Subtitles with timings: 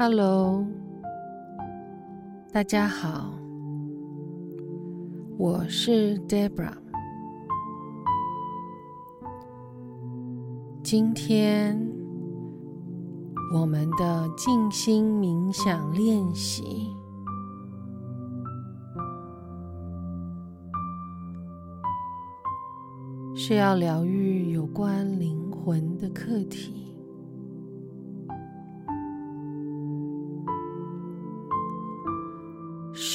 [0.00, 0.64] Hello，
[2.52, 3.34] 大家好，
[5.36, 6.72] 我是 Debra。
[10.84, 11.76] 今天
[13.52, 16.94] 我们的静心冥想练习
[23.34, 26.87] 是要疗愈有关灵魂的课题。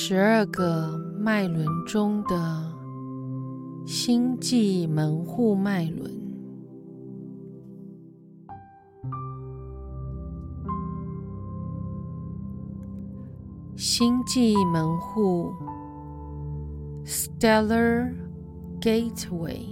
[0.05, 2.35] 十二个脉轮中的
[3.85, 6.11] 星际门户脉轮，
[13.77, 15.53] 星际门户
[17.05, 18.13] （Stellar
[18.81, 19.65] Gateway）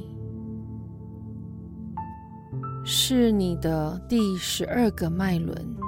[2.86, 5.81] 是你的第十二个脉轮。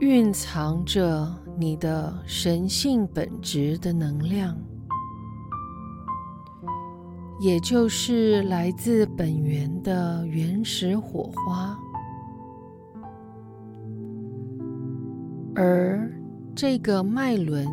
[0.00, 1.26] 蕴藏着
[1.58, 4.54] 你的神性本质的能量，
[7.40, 11.78] 也就是来自本源的原始火花，
[15.54, 16.12] 而
[16.54, 17.66] 这个脉轮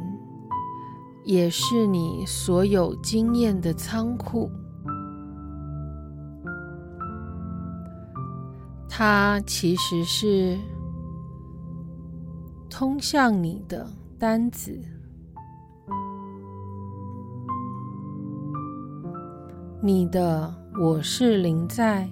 [1.26, 4.50] 也是你所有经验的仓库，
[8.88, 10.58] 它其实是。
[12.84, 13.88] 通向你的
[14.20, 14.78] 单子，
[19.82, 22.10] 你的我是零在，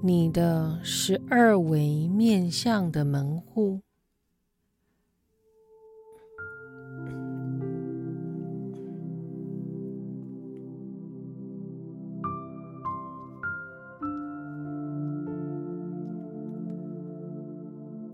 [0.00, 3.80] 你的十二维面向的门户。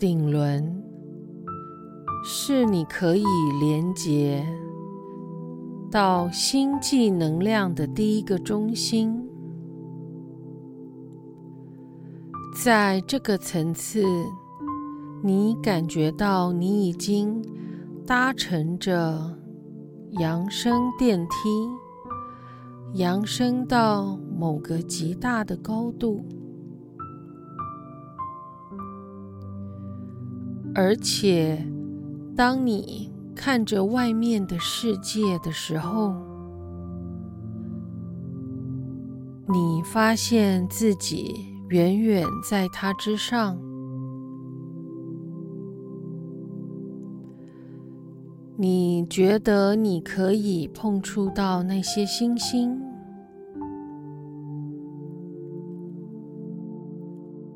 [0.07, 0.85] 顶轮
[2.23, 3.25] 是你可以
[3.59, 4.47] 连接
[5.91, 9.27] 到星际能量的第一个中心，
[12.55, 14.05] 在这个层次，
[15.23, 17.43] 你感觉到你已经
[18.07, 19.19] 搭乘着
[20.21, 26.23] 扬升电梯，扬升到某个极大的高度。
[30.75, 31.65] 而且，
[32.37, 36.13] 当你看着外面的世界的时候，
[39.47, 41.33] 你发现自己
[41.69, 43.57] 远远在它之上。
[48.57, 52.84] 你觉得你可以碰触到那些星星。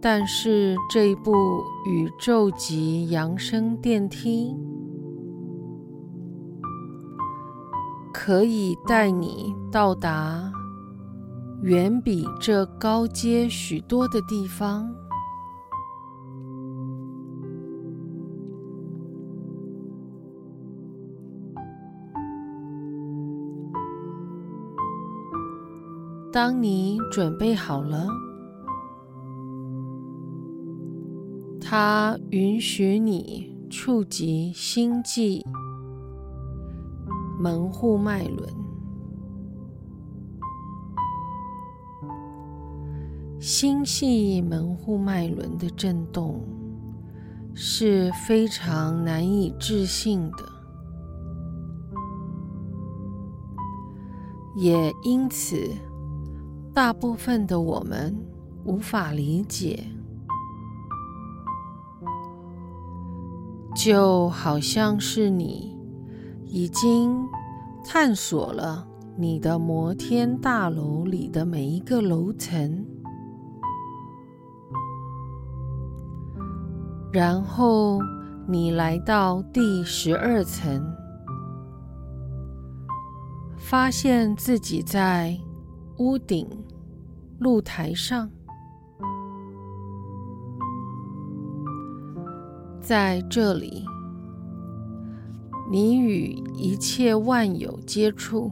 [0.01, 1.33] 但是这一部
[1.87, 4.55] 宇宙级扬升电梯
[8.13, 10.53] 可以带你到达
[11.63, 14.89] 远比这高阶许多的地方。
[26.31, 28.28] 当你准备好了。
[31.71, 35.45] 它允许你触及星际
[37.39, 38.49] 门户脉轮，
[43.39, 46.41] 星系门户脉轮的震动
[47.55, 50.51] 是非常难以置信的，
[54.57, 55.71] 也因此，
[56.73, 58.17] 大部分的我们
[58.65, 59.85] 无法理解。
[63.89, 65.75] 就好像是你
[66.45, 67.27] 已经
[67.83, 68.87] 探索了
[69.17, 72.85] 你的摩天大楼里的每一个楼层，
[77.11, 77.99] 然后
[78.47, 80.85] 你来到第十二层，
[83.57, 85.35] 发现自己在
[85.97, 86.47] 屋顶
[87.39, 88.31] 露台上。
[92.89, 93.85] 在这里，
[95.71, 98.51] 你与一切万有接触，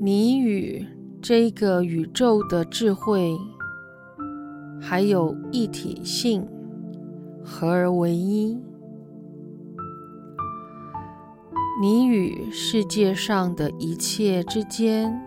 [0.00, 0.86] 你与
[1.20, 3.36] 这个宇宙的智慧
[4.80, 6.46] 还有一体性
[7.44, 8.56] 合而为一。
[11.80, 15.18] 你与世界上的一切之间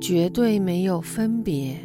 [0.00, 1.76] 绝对没有分别。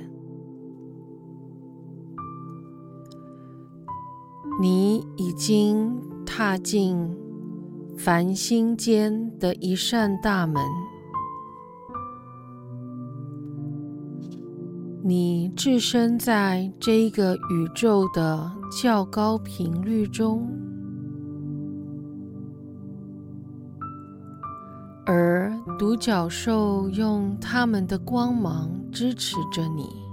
[4.61, 7.09] 你已经踏进
[7.97, 10.63] 繁星间的一扇大门。
[15.03, 18.49] 你置身在这个宇宙的
[18.81, 20.47] 较高频率中，
[25.77, 30.03] 独角兽用它们的光芒支持着你。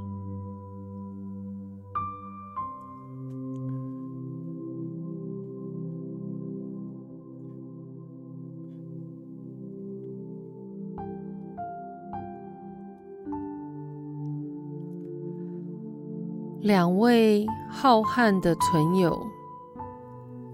[16.60, 19.18] 两位浩瀚的存有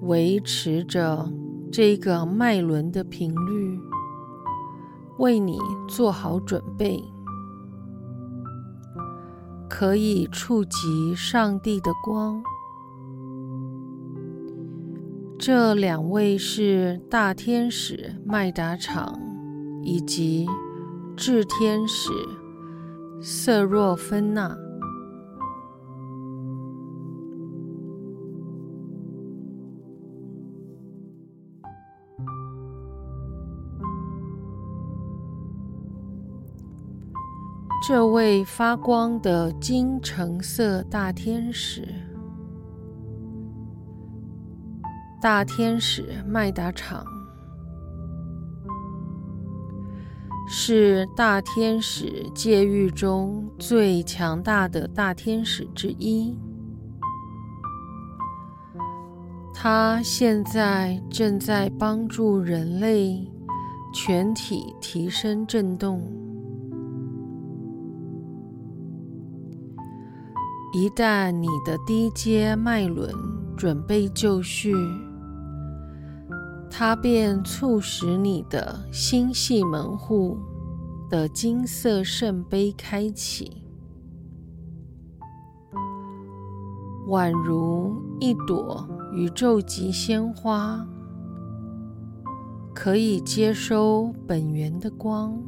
[0.03, 1.29] 维持着
[1.73, 3.79] 这个脉轮的频率，
[5.19, 5.59] 为你
[5.89, 7.03] 做好准备，
[9.69, 12.43] 可以触及上帝的光。
[15.39, 19.21] 这两位是大天使麦达场
[19.83, 20.47] 以及
[21.17, 22.11] 智天使
[23.21, 24.66] 瑟若芬娜。
[37.89, 41.87] 这位发光的金橙色大天使，
[45.23, 47.07] 大天使麦达场，
[50.49, 56.37] 是大天使界域中最强大的大天使之一。
[59.55, 63.33] 他现在正在帮助人类
[63.95, 66.26] 全体提升振动。
[70.73, 73.11] 一旦你的低阶脉轮
[73.57, 74.75] 准备就绪，
[76.71, 80.37] 它便促使你的星系门户
[81.09, 83.63] 的金色圣杯开启，
[87.09, 90.87] 宛如一朵宇宙级鲜花，
[92.75, 95.41] 可以接收本源的光。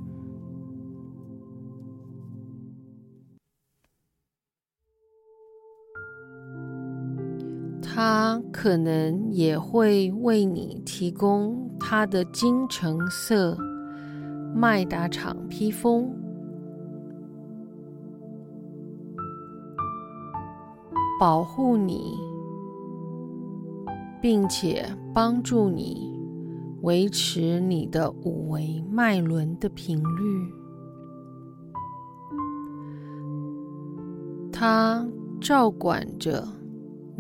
[8.00, 13.59] 它可能也会为你提供它的金橙色
[14.55, 16.09] 麦达场披风，
[21.19, 22.14] 保护你，
[24.23, 26.17] 并且帮助你
[26.83, 30.55] 维持你的五维脉轮的频率。
[34.52, 35.05] 它
[35.40, 36.47] 照管着。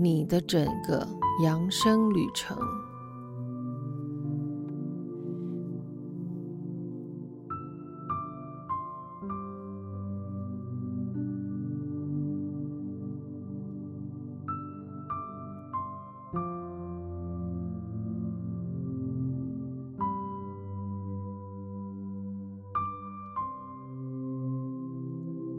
[0.00, 1.04] 你的整个
[1.42, 2.56] 扬升旅程。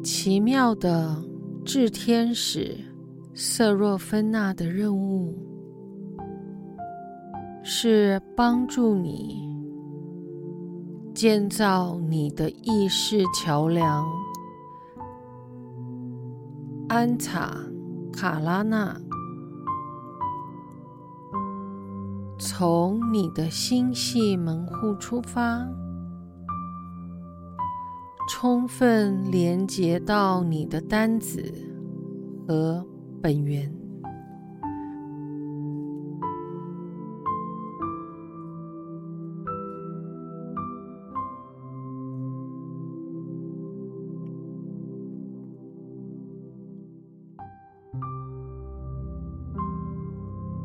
[0.02, 1.22] 奇妙的
[1.66, 2.89] 智天使。
[3.42, 5.34] 瑟若芬娜的任务
[7.64, 9.48] 是帮助你
[11.16, 14.06] 建造你的意识桥梁——
[16.90, 17.56] 安塔
[18.12, 19.00] 卡拉纳，
[22.38, 25.66] 从你的星系门户出发，
[28.28, 31.42] 充分连接到你的单子
[32.46, 32.86] 和。
[33.22, 33.70] 本源，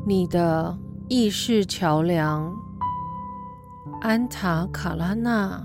[0.07, 0.77] 你的
[1.09, 2.55] 意识桥梁
[4.01, 5.61] 安塔卡拉纳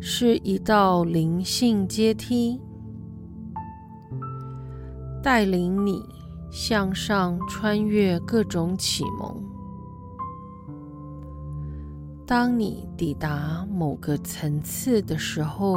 [0.00, 2.65] 是一道灵性阶梯。
[5.26, 6.08] 带领你
[6.52, 9.42] 向上穿越各种启蒙。
[12.24, 15.74] 当你抵达某个层次的时候，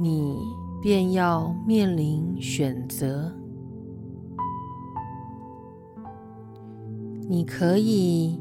[0.00, 0.38] 你
[0.80, 3.30] 便要面临选择。
[7.28, 8.40] 你可以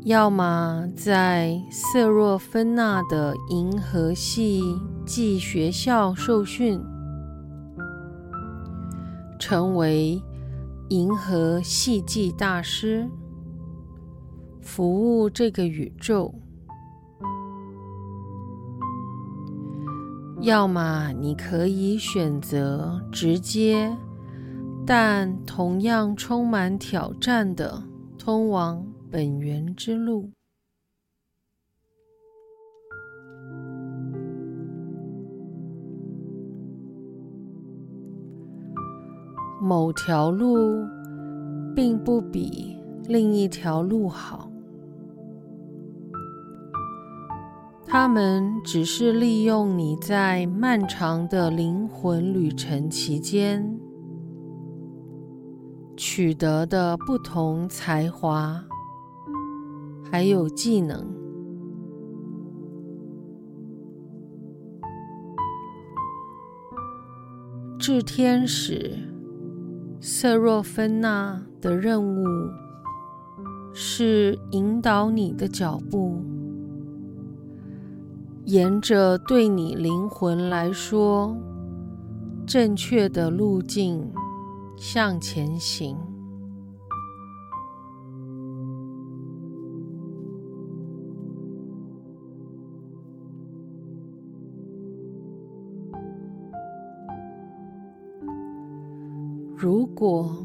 [0.00, 4.60] 要么在色若芬娜的银河系
[5.06, 6.82] 暨学校受训，
[9.52, 10.18] 成为
[10.88, 13.06] 银河系际大师，
[14.62, 16.34] 服务这个宇宙。
[20.40, 23.94] 要么你可以选择直接，
[24.86, 27.82] 但同样充满挑战的
[28.18, 30.30] 通往本源之路。
[39.74, 40.86] 某条路
[41.74, 42.76] 并不比
[43.08, 44.52] 另一条路好。
[47.86, 53.80] 他们只是利用你在漫长的灵魂旅程期间
[55.96, 58.62] 取得的不同才华，
[60.10, 61.02] 还有技能。
[67.78, 68.98] 炽天使
[70.04, 72.26] 瑟若芬娜的任务
[73.72, 76.20] 是引导你的脚步。
[78.44, 81.36] 沿着对你灵魂来说
[82.44, 84.10] 正确的路径
[84.76, 85.96] 向前行。
[99.62, 100.44] 如果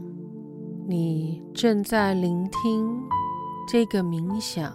[0.87, 3.01] 你正在聆听
[3.67, 4.71] 这个冥想，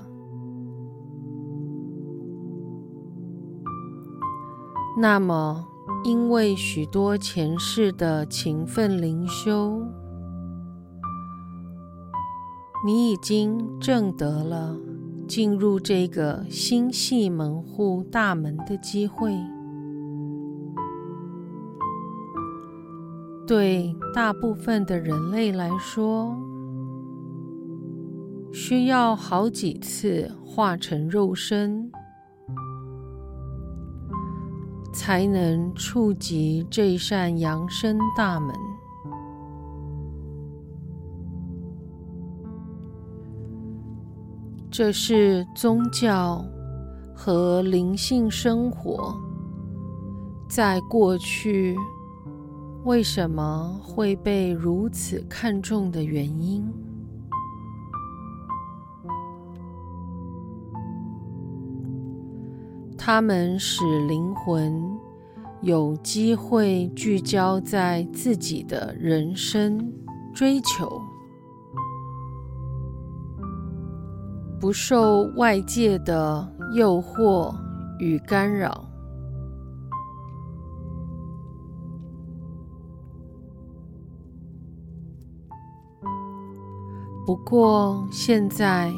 [4.99, 5.65] 那么，
[6.03, 9.81] 因为许多前世的勤奋灵修，
[12.85, 14.77] 你已经证得了
[15.29, 19.33] 进入这个星系门户大门的机会。
[23.55, 26.35] 对大部分的人类来说，
[28.51, 31.93] 需要好几次化成肉身。
[34.95, 38.55] 才能触及这扇扬升大门。
[44.71, 46.43] 这是宗教
[47.15, 49.15] 和灵性生活
[50.49, 51.77] 在过去
[52.85, 56.69] 为什么会被如此看重的原因。
[62.99, 64.81] 他们使灵魂
[65.61, 69.93] 有机会聚焦在自己的人生
[70.35, 71.01] 追求，
[74.59, 77.55] 不受外界的诱惑
[78.01, 78.92] 与干扰。
[87.25, 88.93] 不过，现在。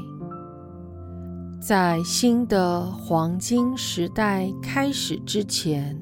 [1.67, 5.99] 在新的黄金时代开始之前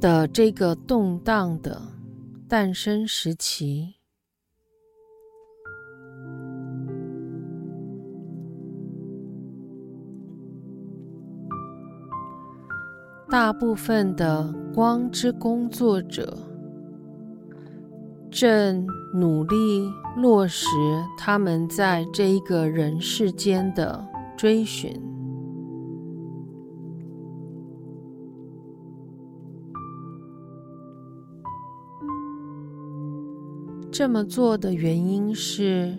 [0.00, 1.82] 的这个动荡的
[2.48, 3.96] 诞生时期，
[13.28, 16.38] 大部分的光之工作者
[18.34, 20.66] 正努力落实
[21.16, 24.04] 他们在这一个人世间的。
[24.36, 24.92] 追寻。
[33.92, 35.96] 这么做的原因是，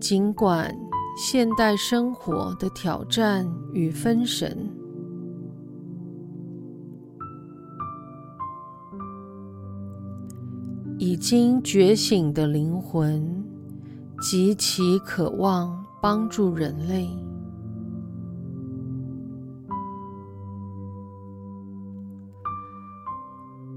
[0.00, 0.76] 尽管
[1.16, 4.68] 现代生活的挑战与分神，
[11.06, 13.44] 已经觉醒的灵魂
[14.22, 15.84] 极其渴望。
[16.00, 17.08] 帮助人类，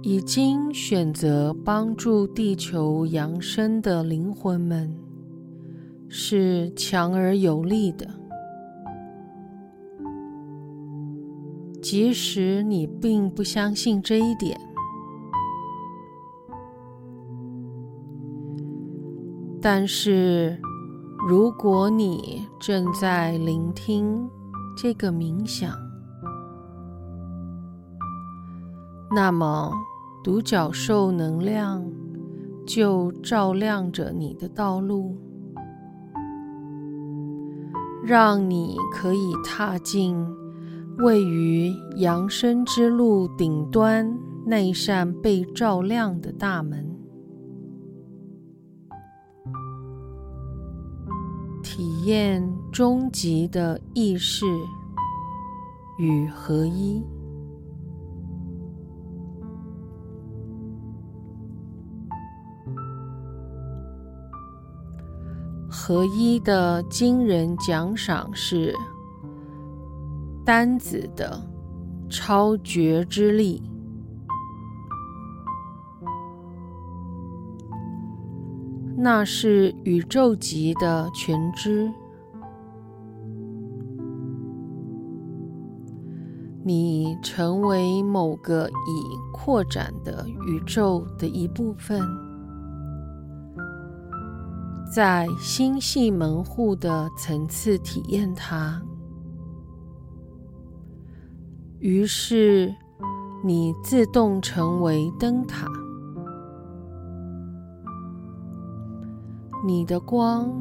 [0.02, 4.94] 已经选择帮助地球扬升的灵魂们
[6.10, 8.06] 是强而有力的，
[11.82, 14.60] 即使你并不相信这一点，
[19.70, 20.58] 但是。
[21.28, 24.30] 如果你正在聆听
[24.78, 25.76] 这个冥想，
[29.14, 29.74] 那么
[30.24, 31.84] 独角兽能量
[32.66, 35.18] 就照亮着你的道路，
[38.06, 40.16] 让你可以踏进
[41.00, 46.97] 位于扬升之路顶端那扇被照亮的大门，
[52.08, 54.46] 验终极的意识
[55.98, 57.04] 与合一。
[65.70, 68.74] 合一的惊人奖赏是
[70.46, 71.46] 单子的
[72.10, 73.62] 超觉之力，
[79.00, 81.88] 那是宇宙级的全知。
[86.64, 92.02] 你成为某个已扩展的宇宙的一部分。
[94.92, 98.82] 在心系门户的层次体验它，
[101.80, 102.74] 于是
[103.44, 105.68] 你自动成为灯塔，
[109.66, 110.54] 你的光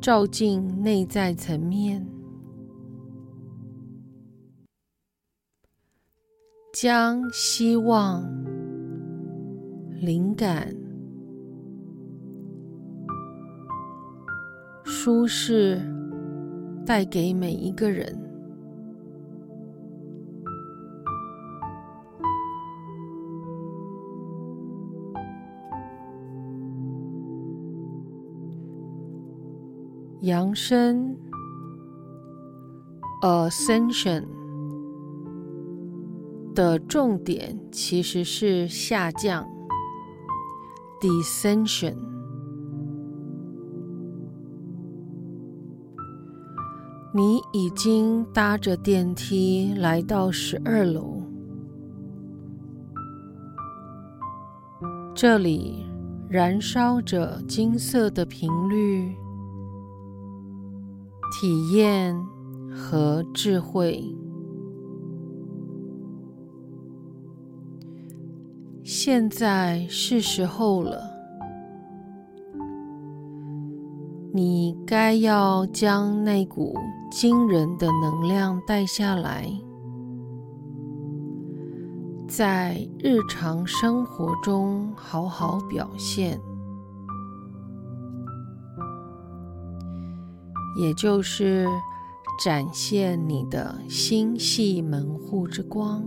[0.00, 2.06] 照进内在层面，
[6.72, 8.22] 将希望、
[10.00, 10.74] 灵感。
[14.84, 15.80] 舒适
[16.84, 18.29] 带给每一个人。
[30.30, 31.16] 扬升
[33.20, 34.24] （Ascension）
[36.54, 39.44] 的重点其实是下降。
[41.00, 41.96] （Descension）。
[47.12, 51.20] 你已经搭着电梯来到十二楼，
[55.12, 55.84] 这里
[56.28, 59.12] 燃烧着金色的频率、
[61.30, 62.16] 体验
[62.70, 64.02] 和智慧。
[68.82, 71.00] 现在是时候了。
[74.32, 76.76] 你该要将那股
[77.10, 79.50] 惊人的能量带下来，
[82.28, 86.40] 在日常生活中好好表现，
[90.80, 91.66] 也就是
[92.42, 96.02] 展现你的心系门户之光。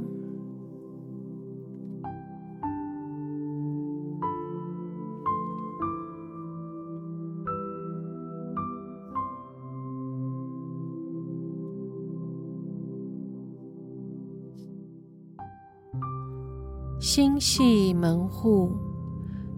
[16.99, 18.75] 心系门户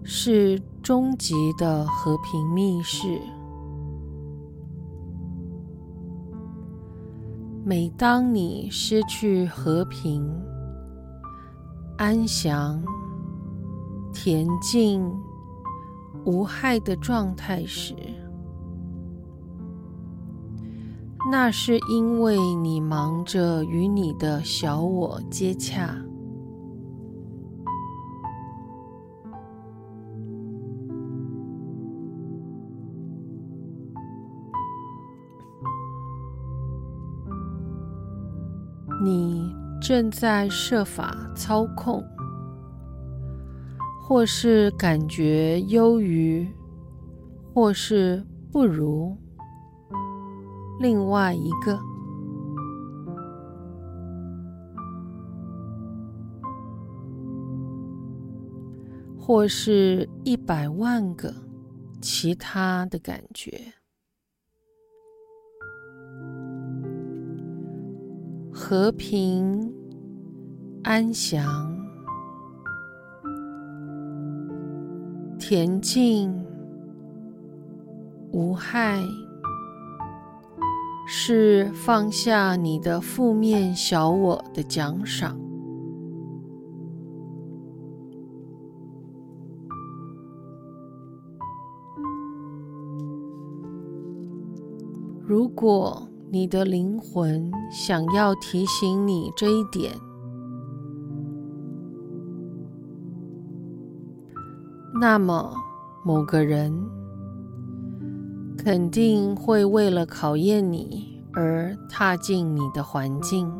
[0.04, 3.35] 是终极的和平密室。
[7.68, 10.24] 每当你失去和平、
[11.98, 12.80] 安详、
[14.12, 15.12] 恬静、
[16.24, 17.96] 无害的状态时，
[21.28, 26.05] 那是因为你忙着与你的小我接洽。
[39.06, 42.04] 你正在设法操控，
[44.02, 46.44] 或是感觉优于，
[47.54, 49.16] 或是不如
[50.80, 51.78] 另外一个，
[59.16, 61.32] 或是一百万个
[62.00, 63.72] 其他的感觉。
[68.58, 69.70] 和平、
[70.82, 71.44] 安详、
[75.38, 76.34] 恬静、
[78.32, 79.02] 无害，
[81.06, 85.38] 是放下你的负面小我的奖赏。
[95.22, 99.90] 如果你的灵魂想要提醒你这一点，
[105.00, 105.50] 那么
[106.04, 106.70] 某个人
[108.54, 113.50] 肯定会为了考验你而踏进你的环境。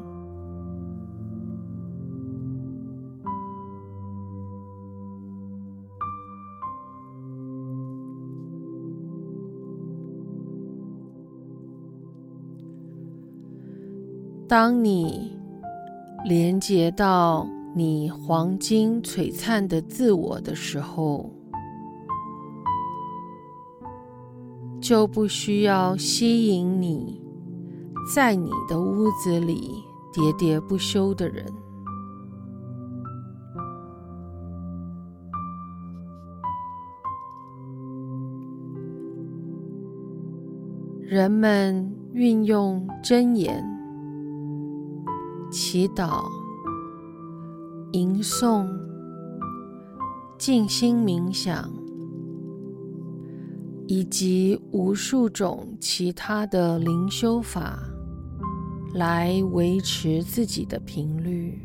[14.49, 15.37] 当你
[16.25, 21.29] 连接到你黄金璀璨的自我的时候，
[24.81, 27.21] 就不需要吸引你
[28.15, 29.83] 在你的屋子里
[30.15, 31.45] 喋喋不休的人。
[41.01, 43.76] 人们运用真言。
[45.51, 46.25] 祈祷、
[47.93, 48.69] 吟诵、
[50.37, 51.71] 静心冥想，
[53.87, 57.79] 以及无数种其他的灵修法，
[58.95, 61.59] 来维持自己的频率，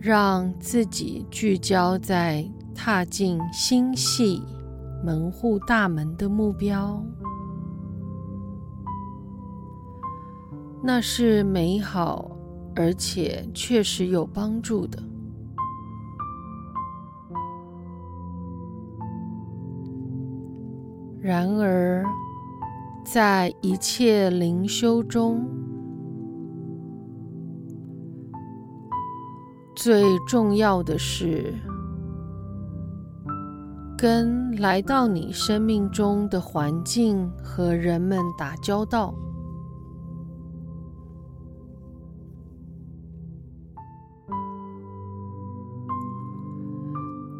[0.00, 4.40] 让自己聚焦在踏进星系
[5.04, 7.04] 门户大门的目标。
[10.84, 12.36] 那是美好，
[12.74, 15.00] 而且确实有帮助的。
[21.20, 22.04] 然而，
[23.04, 25.48] 在一切灵修中，
[29.76, 31.54] 最重要的是
[33.96, 39.14] 跟来到你生命中的环境和人们打交道。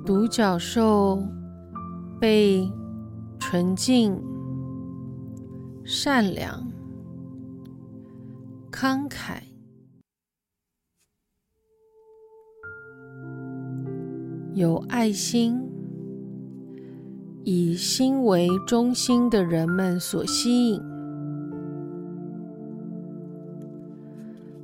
[0.05, 1.23] 独角兽
[2.21, 2.69] 被
[3.39, 4.21] 纯净、
[5.85, 6.69] 善良、
[8.73, 9.43] 慷慨、
[14.55, 15.63] 有爱心、
[17.45, 20.83] 以心为中心的人们所吸引。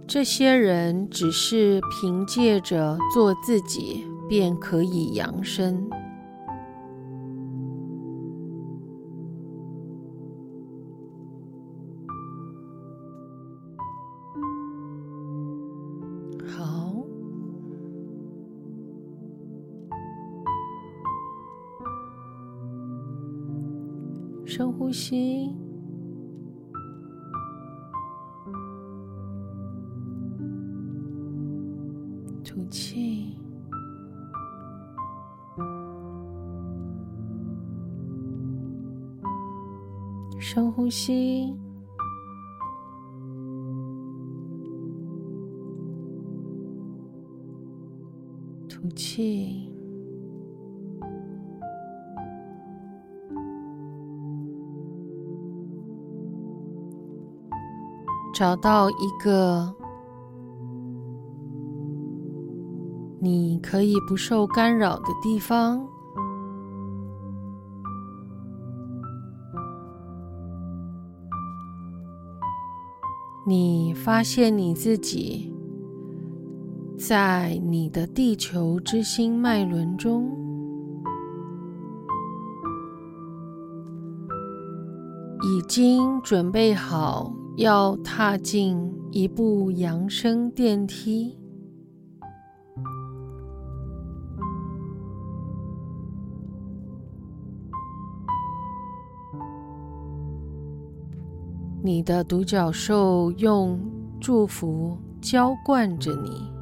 [0.05, 4.17] 这些人只是凭借着做自己。
[4.29, 5.88] 便可以扬升。
[40.88, 41.55] 呼吸，
[48.66, 49.70] 吐气，
[58.33, 59.70] 找到一个
[63.20, 65.87] 你可以不受干扰的地方。
[73.48, 75.50] 你发现你自己
[76.98, 80.30] 在你的地球之心脉轮中，
[85.42, 91.34] 已经准备好要踏进一部扬升电梯。
[101.88, 103.81] 你的独角兽用
[104.20, 106.53] 祝福浇灌着你，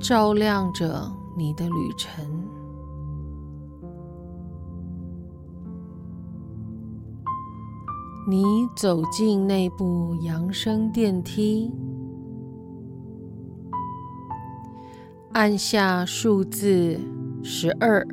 [0.00, 2.24] 照亮着你的旅程。
[8.28, 8.42] 你
[8.74, 11.70] 走进那部扬升电梯，
[15.34, 16.98] 按下数字
[17.44, 18.04] 十二。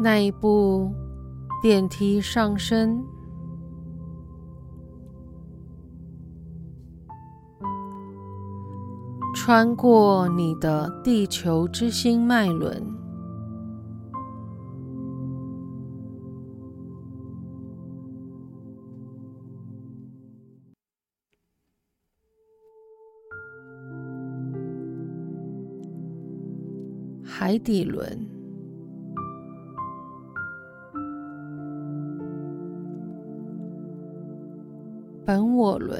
[0.00, 0.92] 那一步
[1.60, 3.04] 电梯上升，
[9.34, 12.80] 穿过你的地球之心脉轮。
[27.24, 28.37] 海底轮。
[35.28, 35.98] 本我轮、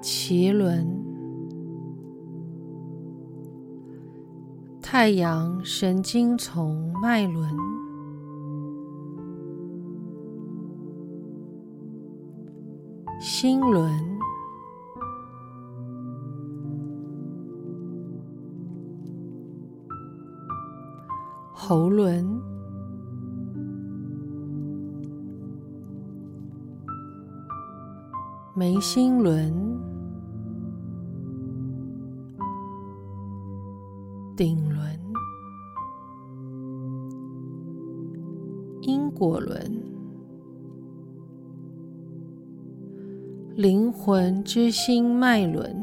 [0.00, 0.88] 脐轮、
[4.80, 7.46] 太阳神经丛脉轮。
[13.20, 13.92] 心轮、
[21.52, 22.31] 喉轮、
[28.62, 29.52] 眉心轮、
[34.36, 35.00] 顶轮、
[38.82, 39.58] 因果轮。
[43.56, 45.81] 灵魂之心脉轮，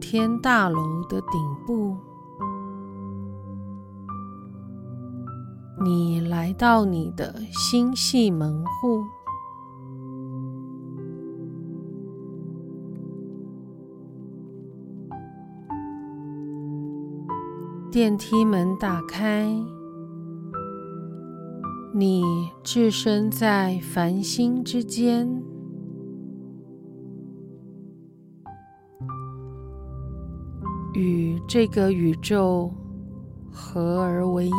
[0.00, 1.30] 天大楼的顶
[1.66, 1.96] 部，
[5.84, 9.04] 你来到你的星系门户。
[17.92, 19.52] 电梯门打开，
[21.92, 22.22] 你
[22.62, 25.42] 置身在繁星之间，
[30.94, 32.72] 与这个宇宙
[33.50, 34.50] 合而为一。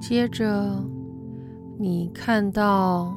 [0.00, 0.82] 接着，
[1.80, 3.14] 你看到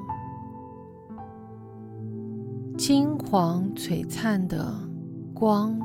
[2.78, 4.72] 金黄璀璨的
[5.34, 5.76] 光，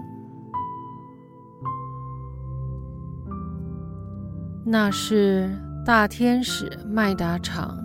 [4.62, 5.50] 那是
[5.86, 7.78] 大天使麦达场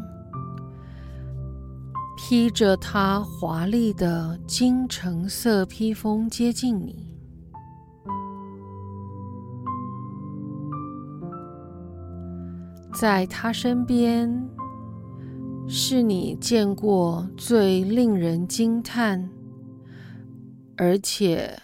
[2.17, 7.09] 披着它华丽的金橙色披风接近你。
[12.93, 14.29] 在他身边，
[15.73, 19.29] 是你见过最令人惊叹，
[20.75, 21.57] 而且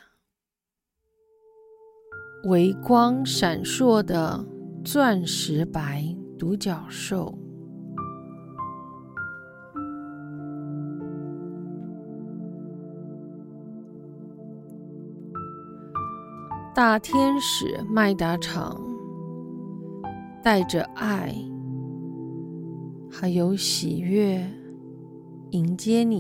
[2.46, 4.46] 微光闪烁的
[4.82, 7.38] 钻石白独角兽。
[16.74, 18.82] 大天使麦达场。
[20.44, 21.36] 带着爱，
[23.10, 24.48] 还有喜悦，
[25.52, 26.20] 迎接你。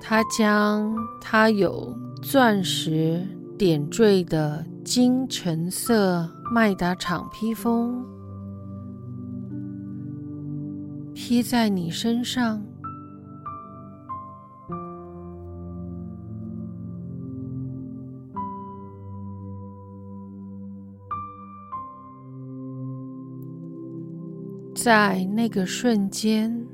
[0.00, 1.92] 他将他有
[2.22, 3.26] 钻石
[3.58, 8.06] 点缀的金橙色麦达场披风
[11.12, 12.62] 披在你身上。
[24.86, 26.64] 在那个瞬间，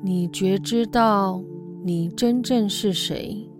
[0.00, 1.42] 你觉知到
[1.84, 3.50] 你真正是谁？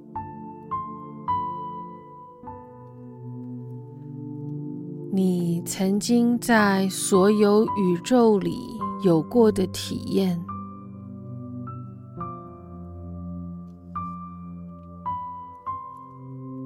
[5.11, 8.57] 你曾经在所有宇宙里
[9.03, 10.40] 有过的体验。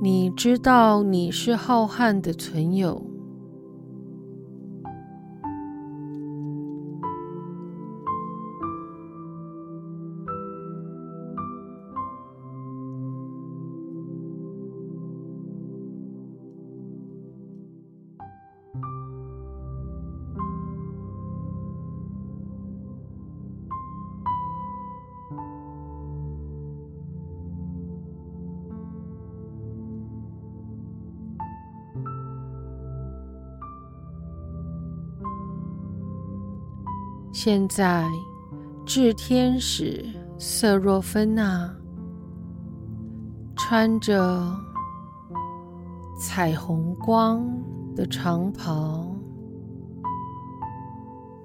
[0.05, 3.12] 你知道你是浩瀚的存有。
[37.45, 38.07] 现在，
[38.87, 40.07] 炽天使
[40.39, 41.69] 瑟若芬娜，
[43.57, 44.49] 穿着
[46.17, 47.45] 彩虹光
[47.97, 49.05] 的长袍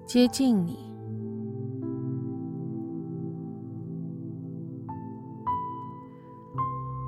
[0.06, 0.78] 接近你，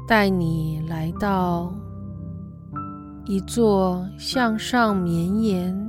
[0.07, 1.71] 带你来到
[3.27, 5.88] 一座向上绵延、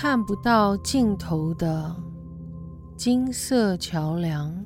[0.00, 1.92] 看不到尽头的
[2.96, 4.64] 金色桥梁。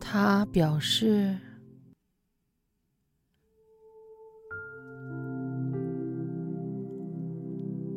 [0.00, 1.36] 他表示，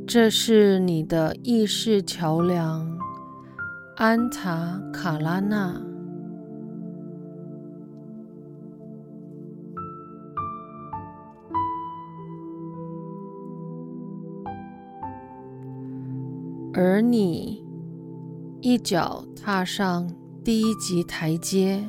[0.06, 2.98] 这是你的意识桥梁
[4.00, 5.82] 安塔卡拉纳，
[16.76, 17.66] 而你
[18.62, 20.08] 一脚踏上
[20.44, 21.84] 第一级台阶。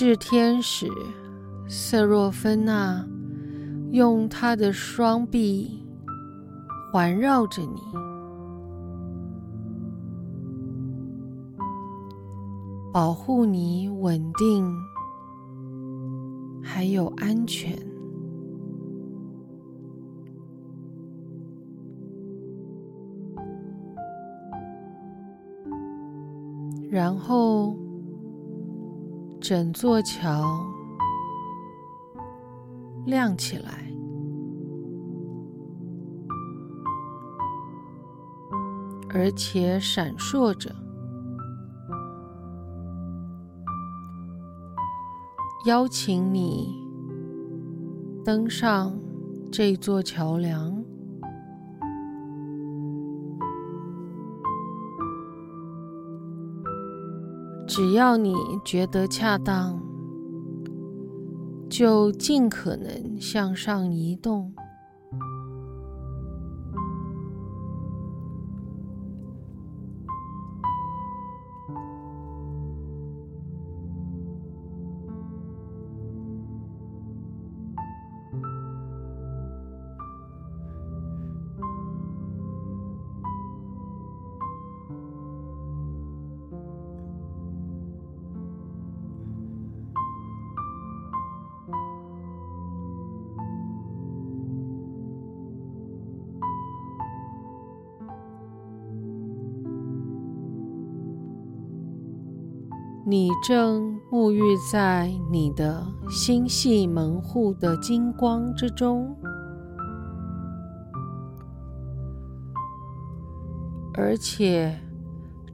[0.00, 0.86] 炽天使
[1.66, 3.04] 瑟若芬娜
[3.90, 5.84] 用她的双臂
[6.92, 7.80] 环绕着你，
[12.92, 14.72] 保护你稳定，
[16.62, 17.76] 还有安全。
[26.88, 27.76] 然后。
[29.48, 30.44] 整座桥
[33.06, 33.90] 亮起来，
[39.08, 40.70] 而且闪烁着，
[45.64, 46.68] 邀请你
[48.22, 49.00] 登上
[49.50, 50.76] 这座桥梁。
[57.78, 59.80] 只要你觉得恰当，
[61.70, 64.52] 就尽可能向上移动。
[103.40, 109.16] 正沐浴在你的心系门户的金光之中，
[113.94, 114.80] 而且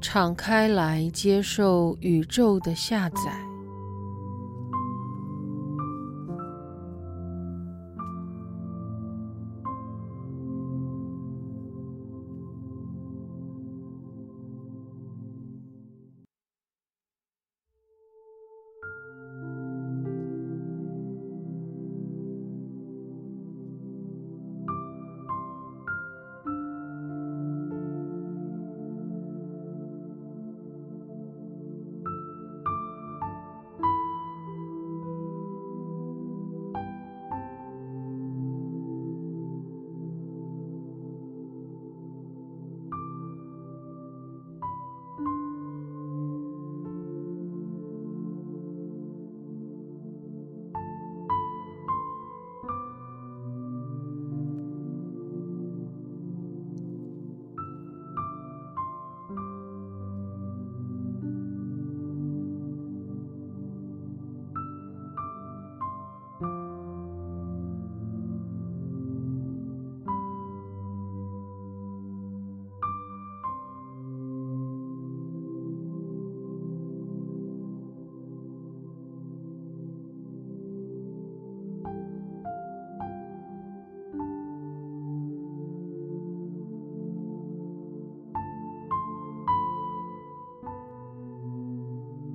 [0.01, 3.44] 敞开来接受宇宙的下载。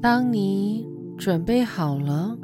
[0.02, 0.88] 当你
[1.18, 2.38] 准备好了，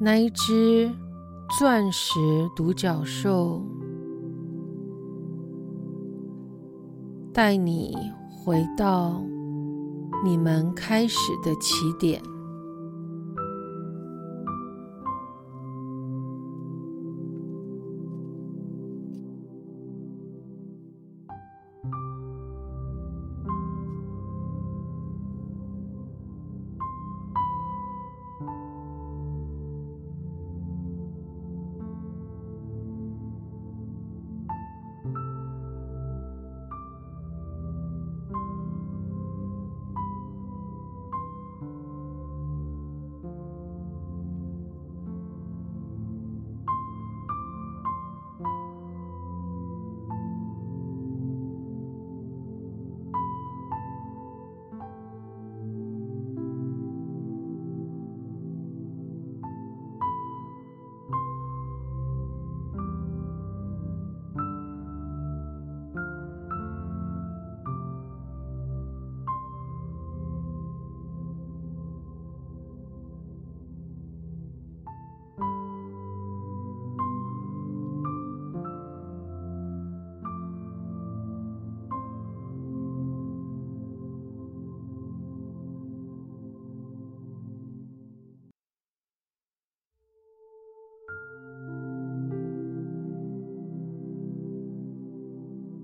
[0.00, 0.90] 那一只
[1.58, 2.18] 钻石
[2.56, 3.62] 独角兽，
[7.32, 7.96] 带你
[8.28, 9.22] 回到
[10.24, 12.20] 你们开始的起点。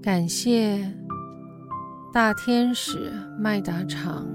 [0.05, 0.78] 感谢
[2.12, 4.28] 大天使麦达场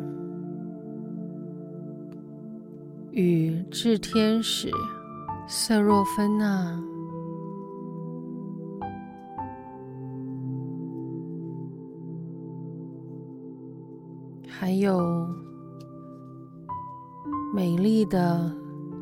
[3.12, 4.72] 与炽天使
[5.48, 6.84] 瑟若芬娜，
[14.48, 15.00] 还有
[17.54, 18.52] 美丽的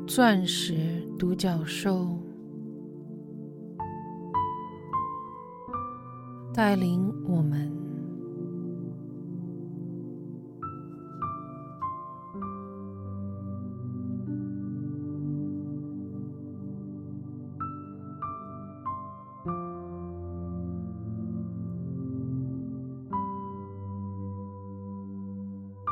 [0.05, 0.75] 钻石
[1.17, 2.05] 独角兽。
[6.57, 7.71] 带领我们，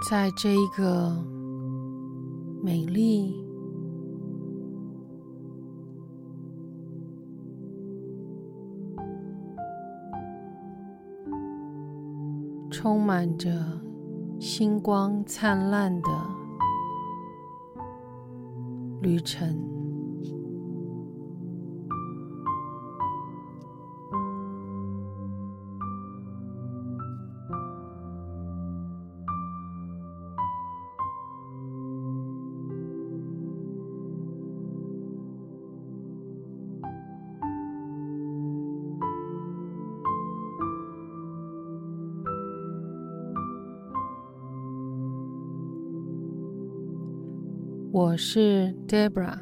[0.09, 1.16] 在这一个
[2.63, 3.44] 美丽。
[13.06, 13.51] 满着
[14.39, 16.10] 星光灿烂的
[18.99, 19.74] 旅程。
[47.95, 49.39] 我是 Debra，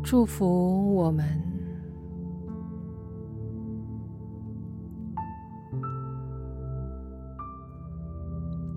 [0.00, 1.26] 祝福我们，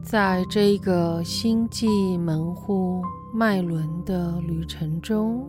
[0.02, 3.04] 在这个星际门户
[3.36, 5.48] 脉轮的旅程中。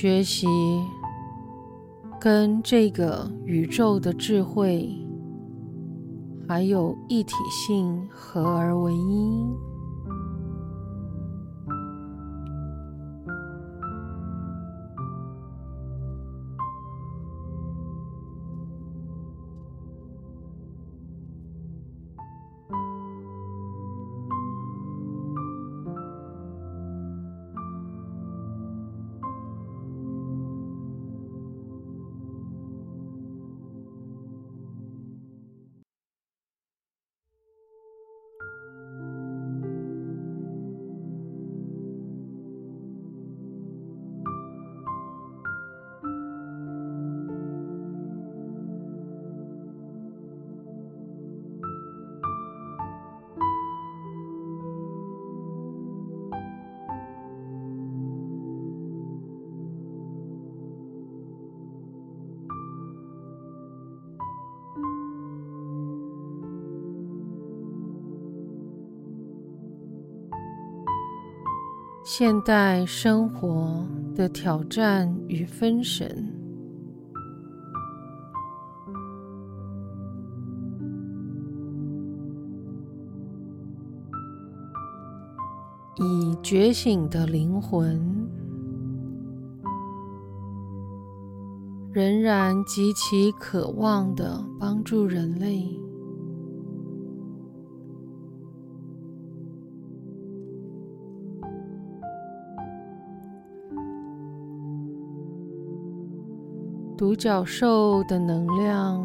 [0.00, 0.46] 学习
[2.20, 4.88] 跟这个宇宙的智慧，
[6.46, 9.67] 还有一体性合而为一。
[72.18, 76.34] 现代生活的挑战与分神。
[85.94, 88.28] 以觉醒的灵魂，
[91.92, 95.77] 仍然极其渴望的帮助人类，
[107.08, 109.02] 独角兽的能量。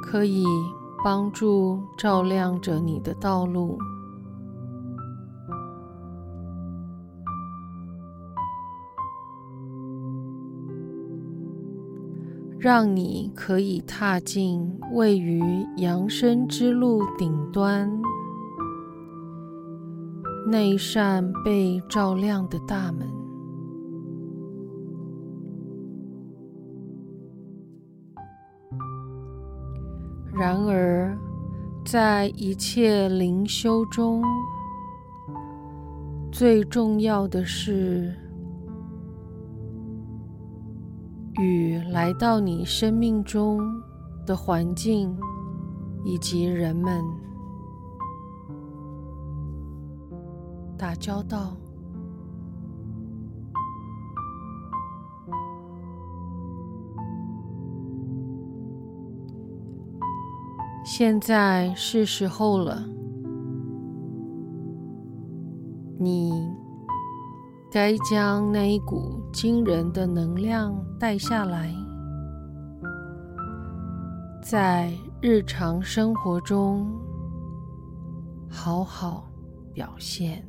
[0.00, 0.44] 可以。
[1.04, 3.76] 帮助照亮着你的道路，
[12.56, 17.90] 让你可以踏进位于扬升之路顶端
[20.52, 23.08] 那一扇被照亮的大门。
[30.34, 31.16] 然而，
[31.86, 34.22] 在一切灵修中，
[36.30, 38.14] 最重要的是
[41.40, 43.58] 与来到你生命中
[44.26, 45.16] 的环境
[46.04, 47.02] 以及人们
[50.92, 51.56] 打交道。
[60.84, 62.84] 现在是时候了，
[65.98, 66.30] 你
[67.70, 71.74] 该将那一股惊人的能量带下来，
[74.42, 76.86] 在日常生活中
[78.50, 79.24] 好好
[79.72, 80.46] 表现。